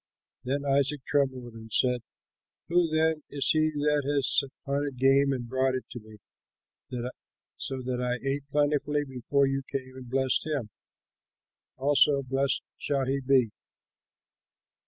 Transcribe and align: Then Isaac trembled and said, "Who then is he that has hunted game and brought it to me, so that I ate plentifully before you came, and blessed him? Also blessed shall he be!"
Then 0.43 0.65
Isaac 0.65 1.01
trembled 1.05 1.53
and 1.53 1.71
said, 1.71 2.01
"Who 2.69 2.89
then 2.89 3.21
is 3.29 3.47
he 3.51 3.69
that 3.69 4.01
has 4.03 4.41
hunted 4.65 4.97
game 4.97 5.31
and 5.31 5.47
brought 5.47 5.75
it 5.75 5.87
to 5.91 5.99
me, 5.99 6.17
so 7.59 7.83
that 7.83 8.01
I 8.01 8.15
ate 8.27 8.49
plentifully 8.49 9.05
before 9.05 9.45
you 9.45 9.61
came, 9.71 9.95
and 9.97 10.09
blessed 10.09 10.47
him? 10.47 10.71
Also 11.77 12.23
blessed 12.23 12.63
shall 12.79 13.05
he 13.05 13.19
be!" 13.19 13.51